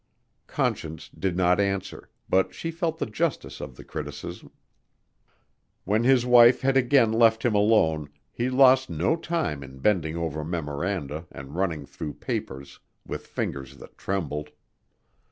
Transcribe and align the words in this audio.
Conscience 0.47 1.09
did 1.09 1.37
not 1.37 1.59
answer, 1.59 2.09
but 2.27 2.55
she 2.55 2.71
felt 2.71 2.97
the 2.97 3.05
justice 3.05 3.61
of 3.61 3.75
the 3.75 3.83
criticism. 3.83 4.49
When 5.83 6.03
his 6.05 6.25
wife 6.25 6.61
had 6.61 6.75
again 6.75 7.13
left 7.13 7.45
him 7.45 7.53
alone 7.53 8.09
he 8.31 8.49
lost 8.49 8.89
no 8.89 9.15
time 9.15 9.61
in 9.63 9.77
bending 9.77 10.17
over 10.17 10.43
memoranda 10.43 11.27
and 11.31 11.55
running 11.55 11.85
through 11.85 12.13
papers 12.13 12.79
with 13.05 13.27
fingers 13.27 13.77
that 13.77 13.95
trembled. 13.95 14.49